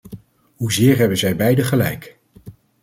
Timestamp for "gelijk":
1.65-2.17